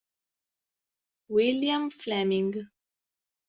William 1.29 1.91
Fleming 1.93 2.65